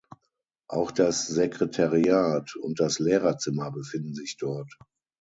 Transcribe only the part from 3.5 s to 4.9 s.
befinden sich dort.